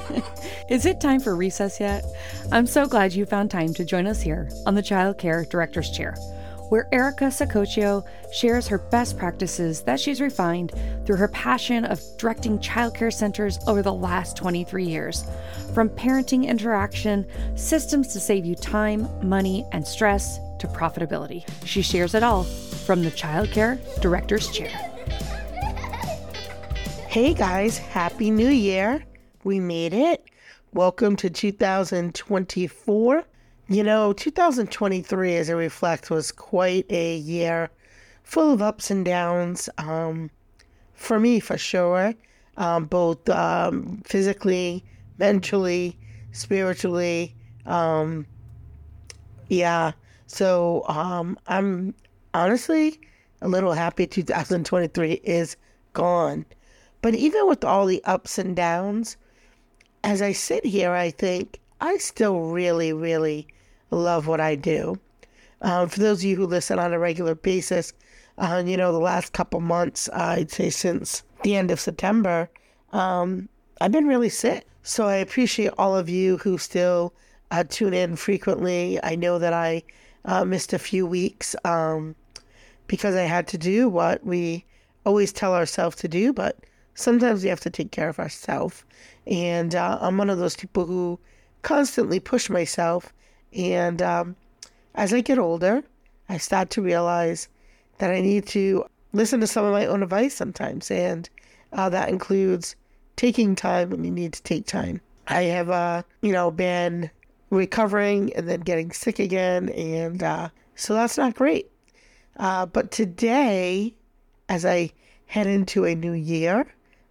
[0.68, 2.04] Is it time for recess yet?
[2.50, 5.90] I'm so glad you found time to join us here on the Child Care Director's
[5.90, 6.14] Chair,
[6.68, 10.72] where Erica Sacoccio shares her best practices that she's refined
[11.04, 15.24] through her passion of directing childcare centers over the last 23 years.
[15.74, 21.44] From parenting interaction, systems to save you time, money, and stress, to profitability.
[21.66, 24.70] She shares it all from the Child Care Director's Chair.
[27.08, 29.04] Hey guys, Happy New Year!
[29.44, 30.24] We made it.
[30.72, 33.24] Welcome to 2024.
[33.66, 37.68] You know, 2023, as I reflect, was quite a year
[38.22, 39.68] full of ups and downs.
[39.78, 40.30] Um,
[40.94, 42.14] for me, for sure,
[42.56, 44.84] um, both um, physically,
[45.18, 45.98] mentally,
[46.30, 47.34] spiritually.
[47.66, 48.26] Um,
[49.48, 49.90] yeah.
[50.28, 51.96] So um, I'm
[52.32, 53.00] honestly
[53.40, 55.56] a little happy 2023 is
[55.94, 56.46] gone.
[57.00, 59.16] But even with all the ups and downs,
[60.04, 63.46] as I sit here, I think I still really, really
[63.90, 64.98] love what I do.
[65.60, 67.92] Um, for those of you who listen on a regular basis,
[68.38, 72.50] uh, you know, the last couple months, uh, I'd say since the end of September,
[72.92, 73.48] um,
[73.80, 74.66] I've been really sick.
[74.82, 77.14] So I appreciate all of you who still
[77.52, 78.98] uh, tune in frequently.
[79.02, 79.84] I know that I
[80.24, 82.16] uh, missed a few weeks um,
[82.88, 84.64] because I had to do what we
[85.06, 86.58] always tell ourselves to do, but
[86.94, 88.84] sometimes we have to take care of ourselves.
[89.26, 91.18] And uh, I'm one of those people who
[91.62, 93.12] constantly push myself.
[93.52, 94.36] And um,
[94.94, 95.82] as I get older,
[96.28, 97.48] I start to realize
[97.98, 100.90] that I need to listen to some of my own advice sometimes.
[100.90, 101.28] And
[101.72, 102.76] uh, that includes
[103.16, 105.00] taking time when you need to take time.
[105.28, 107.10] I have, uh, you know, been
[107.50, 109.68] recovering and then getting sick again.
[109.70, 111.70] And uh, so that's not great.
[112.38, 113.94] Uh, but today,
[114.48, 114.92] as I
[115.26, 116.66] head into a new year,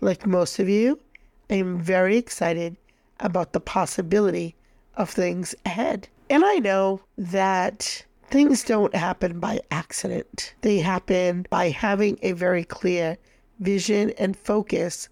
[0.00, 1.00] like most of you,
[1.48, 2.76] I'm very excited
[3.20, 4.56] about the possibility
[4.96, 6.08] of things ahead.
[6.28, 12.64] And I know that things don't happen by accident, they happen by having a very
[12.64, 13.16] clear
[13.60, 15.08] vision and focus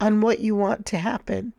[0.00, 1.52] on what you want to happen.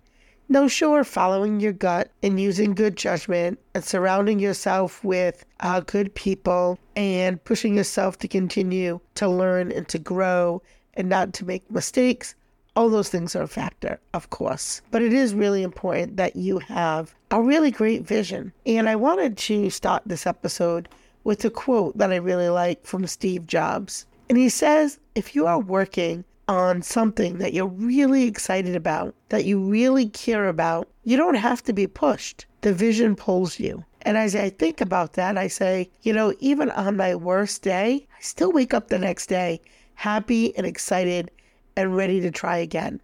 [0.50, 6.14] No, sure, following your gut and using good judgment and surrounding yourself with uh, good
[6.16, 10.62] people and pushing yourself to continue to learn and to grow
[10.94, 12.36] and not to make mistakes
[12.76, 14.82] all those things are a factor, of course.
[14.92, 18.54] But it is really important that you have a really great vision.
[18.66, 20.90] And I wanted to start this episode
[21.24, 24.06] with a quote that I really like from Steve Jobs.
[24.30, 29.46] And he says, if you are working on something that you're really excited about, that
[29.46, 32.46] you really care about, you don't have to be pushed.
[32.62, 33.86] The vision pulls you.
[34.02, 38.08] And as I think about that, I say, you know, even on my worst day,
[38.18, 39.62] I still wake up the next day
[39.96, 41.30] happy and excited
[41.76, 43.02] and ready to try again.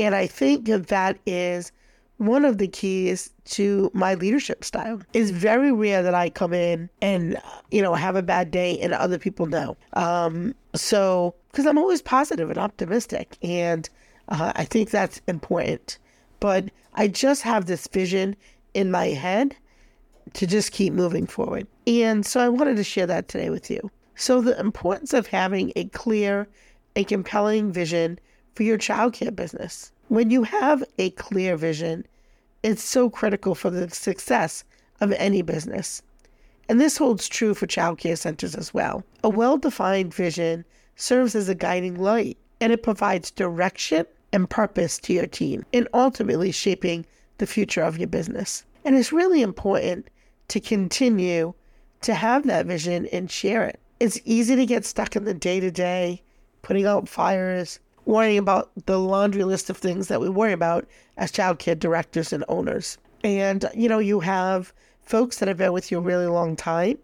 [0.00, 1.72] And I think that is
[2.18, 5.00] one of the keys to my leadership style.
[5.12, 7.40] It's very rare that I come in and,
[7.70, 9.76] you know, have a bad day and other people know.
[9.94, 13.88] Um, so, because I'm always positive and optimistic, and
[14.28, 15.98] uh, I think that's important.
[16.40, 18.36] But I just have this vision
[18.74, 19.56] in my head
[20.34, 21.66] to just keep moving forward.
[21.86, 23.90] And so I wanted to share that today with you.
[24.16, 26.46] So, the importance of having a clear
[26.96, 28.18] a compelling vision
[28.54, 29.90] for your childcare business.
[30.08, 32.06] When you have a clear vision,
[32.62, 34.64] it's so critical for the success
[35.00, 36.02] of any business.
[36.68, 39.04] And this holds true for childcare centers as well.
[39.22, 40.64] A well defined vision
[40.96, 45.88] serves as a guiding light and it provides direction and purpose to your team in
[45.92, 47.04] ultimately shaping
[47.38, 48.64] the future of your business.
[48.84, 50.08] And it's really important
[50.48, 51.54] to continue
[52.02, 53.80] to have that vision and share it.
[54.00, 56.22] It's easy to get stuck in the day to day
[56.64, 60.86] putting out fires, worrying about the laundry list of things that we worry about
[61.16, 62.98] as childcare directors and owners.
[63.22, 64.72] And, you know, you have
[65.02, 66.98] folks that have been with you a really long time.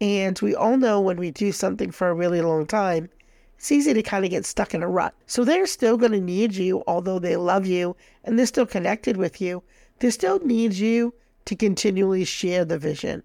[0.00, 3.10] And we all know when we do something for a really long time,
[3.56, 5.14] it's easy to kind of get stuck in a rut.
[5.26, 9.16] So they're still going to need you, although they love you and they're still connected
[9.16, 9.62] with you.
[10.00, 11.14] They still need you
[11.46, 13.22] to continually share the vision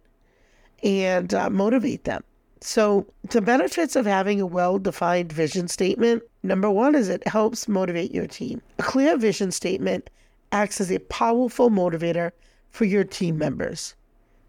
[0.84, 2.24] and uh, motivate them.
[2.62, 7.70] So, the benefits of having a well defined vision statement number one is it helps
[7.70, 8.62] motivate your team.
[8.80, 10.10] A clear vision statement
[10.52, 12.32] acts as a powerful motivator
[12.70, 13.96] for your team members.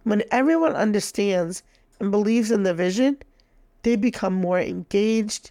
[0.03, 1.63] When everyone understands
[2.01, 3.17] and believes in the vision,
[3.83, 5.51] they become more engaged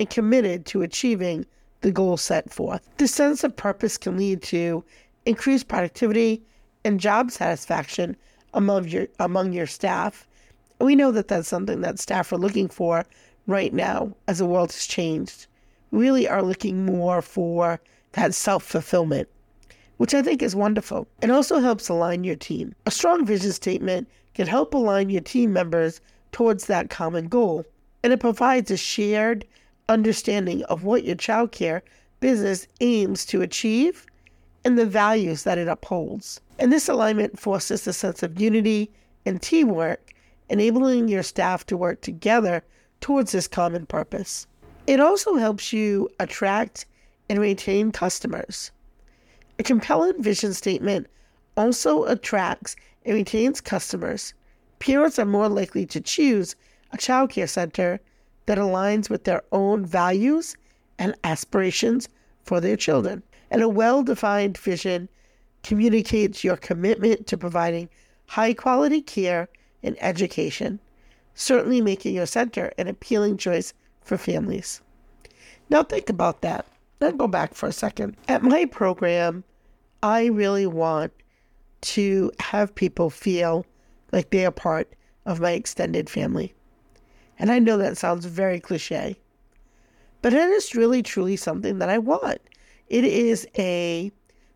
[0.00, 1.46] and committed to achieving
[1.82, 2.88] the goal set forth.
[2.96, 4.84] This sense of purpose can lead to
[5.26, 6.42] increased productivity
[6.84, 8.16] and job satisfaction
[8.52, 10.26] among your among your staff
[10.86, 13.04] we know that that's something that staff are looking for
[13.46, 15.46] right now as the world has changed.
[15.90, 17.80] Really are looking more for
[18.12, 19.28] that self fulfillment,
[19.96, 21.06] which I think is wonderful.
[21.22, 22.74] It also helps align your team.
[22.86, 26.00] A strong vision statement can help align your team members
[26.32, 27.64] towards that common goal,
[28.02, 29.44] and it provides a shared
[29.88, 31.82] understanding of what your childcare
[32.20, 34.06] business aims to achieve
[34.64, 36.40] and the values that it upholds.
[36.58, 38.90] And this alignment fosters a sense of unity
[39.26, 40.09] and teamwork,
[40.50, 42.62] enabling your staff to work together
[43.00, 44.46] towards this common purpose.
[44.86, 46.84] It also helps you attract
[47.28, 48.72] and retain customers.
[49.58, 51.06] A compelling vision statement
[51.56, 54.34] also attracts and retains customers.
[54.80, 56.56] Parents are more likely to choose
[56.92, 58.00] a childcare center
[58.46, 60.56] that aligns with their own values
[60.98, 62.08] and aspirations
[62.42, 63.22] for their children.
[63.50, 65.08] And a well defined vision
[65.62, 67.88] communicates your commitment to providing
[68.26, 69.48] high quality care
[69.82, 70.80] and education,
[71.34, 73.72] certainly making your center an appealing choice
[74.02, 74.80] for families.
[75.68, 76.66] Now, think about that.
[76.98, 78.16] Then go back for a second.
[78.28, 79.44] At my program,
[80.02, 81.12] I really want
[81.82, 83.64] to have people feel
[84.12, 84.92] like they are part
[85.24, 86.54] of my extended family.
[87.38, 89.16] And I know that sounds very cliche,
[90.20, 92.40] but it is really, truly something that I want.
[92.88, 94.12] It is a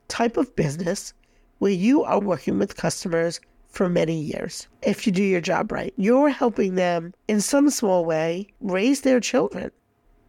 [0.09, 1.15] type of business
[1.59, 3.41] where you are working with customers
[3.75, 4.69] for many years.
[4.83, 9.21] If you do your job right, you're helping them in some small way raise their
[9.21, 9.71] children.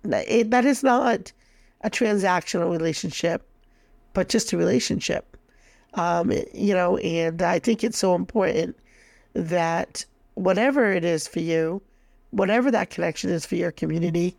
[0.04, 1.32] It, that is not
[1.82, 3.48] a transactional relationship,
[4.14, 5.38] but just a relationship.
[5.94, 8.76] Um, you know, and I think it's so important
[9.34, 11.82] that whatever it is for you,
[12.32, 14.36] whatever that connection is for your community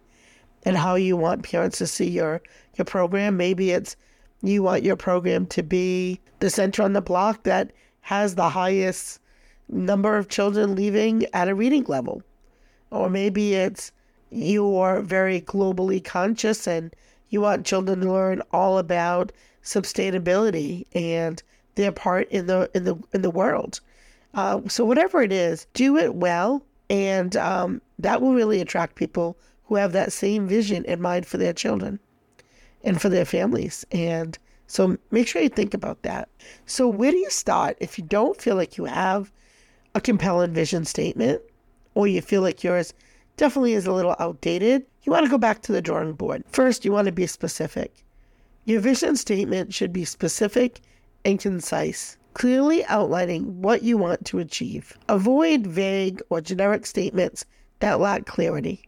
[0.65, 2.43] and how you want parents to see your
[2.75, 3.37] your program.
[3.37, 3.97] Maybe it's
[4.43, 7.71] you want your program to be the center on the block that
[8.07, 9.19] has the highest
[9.69, 12.23] number of children leaving at a reading level.
[12.93, 13.91] Or maybe it's
[14.31, 16.95] you are very globally conscious and
[17.31, 19.33] you want children to learn all about
[19.65, 21.43] sustainability and
[21.75, 23.81] their part in the in the in the world.
[24.35, 29.37] Uh, so whatever it is, do it well and um, that will really attract people
[29.65, 31.99] who have that same vision in mind for their children
[32.85, 33.85] and for their families.
[33.91, 36.29] And so make sure you think about that.
[36.67, 39.33] So, where do you start if you don't feel like you have
[39.95, 41.41] a compelling vision statement
[41.95, 42.93] or you feel like yours
[43.37, 44.85] definitely is a little outdated?
[45.03, 46.43] You want to go back to the drawing board.
[46.49, 48.05] First, you want to be specific.
[48.65, 50.81] Your vision statement should be specific
[51.25, 54.99] and concise clearly outlining what you want to achieve.
[55.09, 57.47] Avoid vague or generic statements
[57.79, 58.83] that lack clarity.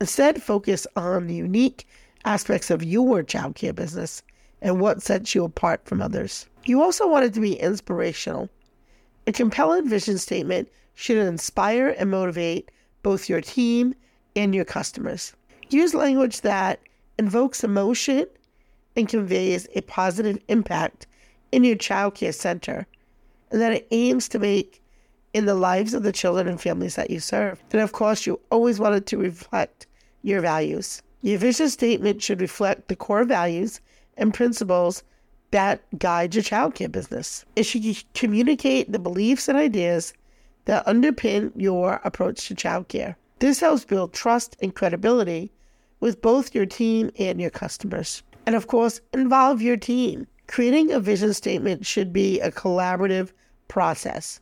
[0.00, 1.86] Instead, focus on the unique
[2.24, 4.22] aspects of your childcare business
[4.62, 6.46] and what sets you apart from others.
[6.64, 8.48] You also want it to be inspirational.
[9.26, 12.70] A compelling vision statement should inspire and motivate
[13.02, 13.94] both your team
[14.36, 15.34] and your customers.
[15.68, 16.80] Use language that
[17.18, 18.26] invokes emotion
[18.96, 21.06] and conveys a positive impact
[21.50, 22.86] in your childcare center
[23.50, 24.82] and that it aims to make
[25.34, 27.62] in the lives of the children and families that you serve.
[27.72, 29.86] And of course, you always want it to reflect
[30.22, 31.02] your values.
[31.22, 33.80] Your vision statement should reflect the core values
[34.16, 35.02] and principles
[35.50, 37.44] that guide your childcare business.
[37.56, 40.14] It should communicate the beliefs and ideas
[40.64, 43.16] that underpin your approach to childcare.
[43.38, 45.52] This helps build trust and credibility
[46.00, 48.22] with both your team and your customers.
[48.46, 50.26] And of course, involve your team.
[50.48, 53.32] Creating a vision statement should be a collaborative
[53.68, 54.40] process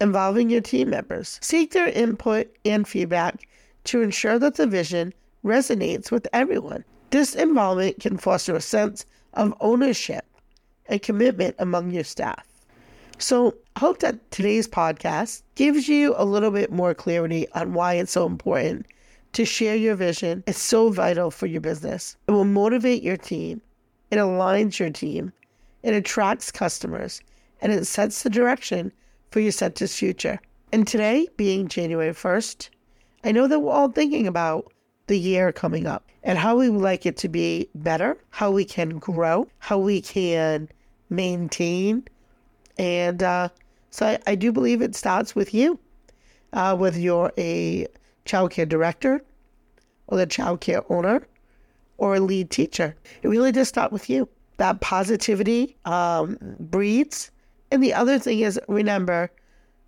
[0.00, 1.38] involving your team members.
[1.42, 3.46] Seek their input and feedback
[3.84, 5.12] to ensure that the vision
[5.44, 6.84] resonates with everyone.
[7.10, 10.24] This involvement can foster a sense of ownership
[10.86, 12.46] and commitment among your staff.
[13.18, 17.94] So, I hope that today's podcast gives you a little bit more clarity on why
[17.94, 18.86] it's so important
[19.32, 20.44] to share your vision.
[20.46, 22.16] It's so vital for your business.
[22.28, 23.60] It will motivate your team,
[24.12, 25.32] it aligns your team,
[25.82, 27.20] it attracts customers,
[27.60, 28.92] and it sets the direction
[29.32, 30.40] for your center's future.
[30.72, 32.70] And today, being January 1st,
[33.24, 34.72] I know that we're all thinking about
[35.10, 38.64] the year coming up and how we would like it to be better, how we
[38.64, 40.68] can grow, how we can
[41.10, 42.06] maintain.
[42.78, 43.48] And uh,
[43.90, 45.80] so I, I, do believe it starts with you,
[46.52, 47.88] uh, whether you're a
[48.24, 49.20] childcare director
[50.06, 51.26] or the childcare owner
[51.98, 52.94] or a lead teacher.
[53.22, 57.32] It really does start with you that positivity um, breeds.
[57.72, 59.32] And the other thing is, remember,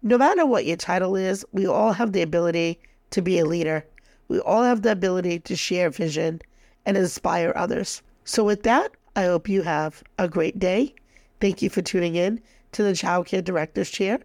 [0.02, 3.86] no matter what your title is, we all have the ability to be a leader.
[4.32, 6.40] We all have the ability to share vision
[6.86, 8.00] and inspire others.
[8.24, 10.94] So, with that, I hope you have a great day.
[11.38, 12.40] Thank you for tuning in
[12.72, 14.20] to the Child Care Director's Chair.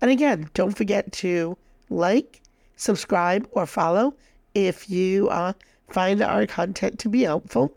[0.00, 1.56] And again, don't forget to
[1.88, 2.42] like,
[2.74, 4.16] subscribe, or follow
[4.54, 5.52] if you uh,
[5.88, 7.72] find our content to be helpful.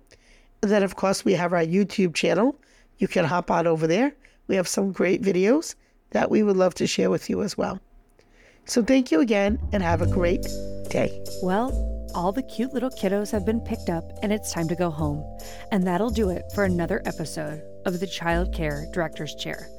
[0.64, 2.56] And Then, of course, we have our YouTube channel,
[2.98, 4.16] you can hop on over there.
[4.48, 5.76] We have some great videos
[6.10, 7.80] that we would love to share with you as well.
[8.66, 10.48] So thank you again and have a great
[10.90, 11.24] day.
[11.42, 11.72] Well,
[12.16, 15.24] all the cute little kiddos have been picked up and it's time to go home.
[15.72, 19.70] And that'll do it for another episode of the Child Care Director's Chair.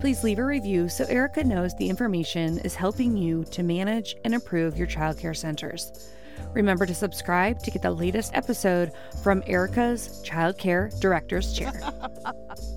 [0.00, 4.34] Please leave a review so Erica knows the information is helping you to manage and
[4.34, 6.12] improve your childcare centers.
[6.52, 8.92] Remember to subscribe to get the latest episode
[9.22, 11.72] from Erica's Child Care Director's Chair.